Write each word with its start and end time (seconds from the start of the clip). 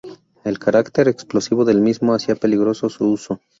El 0.43 0.57
carácter 0.57 1.07
explosivo 1.07 1.63
del 1.63 1.79
mismo 1.79 2.15
hacía 2.15 2.33
peligroso 2.33 2.89
su 2.89 3.07
uso. 3.11 3.39